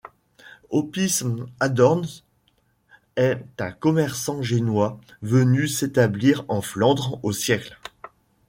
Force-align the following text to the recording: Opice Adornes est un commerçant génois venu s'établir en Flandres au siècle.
Opice 0.71 1.23
Adornes 1.59 2.07
est 3.17 3.37
un 3.59 3.69
commerçant 3.71 4.41
génois 4.41 4.99
venu 5.21 5.67
s'établir 5.67 6.43
en 6.47 6.61
Flandres 6.63 7.19
au 7.21 7.31
siècle. 7.33 7.79